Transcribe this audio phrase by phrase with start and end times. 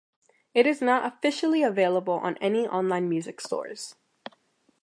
[0.55, 3.93] It is not officially available on any online music stores.